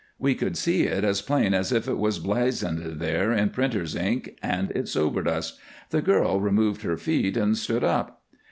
[0.17, 4.35] We could see it as plain as if it was blazoned there in printer's ink,
[4.41, 5.59] and it sobered us.
[5.91, 8.19] The girl removed her feet and stood up.